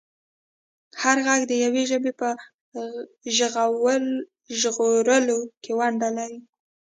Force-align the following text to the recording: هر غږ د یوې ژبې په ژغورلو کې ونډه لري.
هر 1.01 1.17
غږ 1.27 1.41
د 1.47 1.53
یوې 1.65 1.83
ژبې 1.91 2.11
په 2.19 2.29
ژغورلو 4.61 5.37
کې 5.63 5.71
ونډه 5.79 6.09
لري. 6.17 6.39